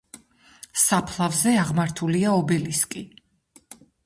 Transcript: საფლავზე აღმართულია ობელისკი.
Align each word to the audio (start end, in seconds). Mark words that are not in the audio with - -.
საფლავზე 0.83 1.53
აღმართულია 1.65 2.33
ობელისკი. 2.39 3.05